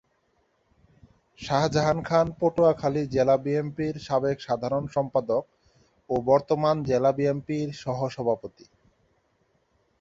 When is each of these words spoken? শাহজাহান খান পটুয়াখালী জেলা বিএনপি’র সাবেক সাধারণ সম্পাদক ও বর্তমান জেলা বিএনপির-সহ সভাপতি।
শাহজাহান 1.39 1.99
খান 2.03 2.27
পটুয়াখালী 2.39 3.01
জেলা 3.07 3.35
বিএনপি’র 3.43 3.95
সাবেক 4.07 4.37
সাধারণ 4.41 4.83
সম্পাদক 4.95 5.43
ও 6.09 6.15
বর্তমান 6.29 6.75
জেলা 6.89 7.11
বিএনপির-সহ 7.17 7.99
সভাপতি। 8.15 8.65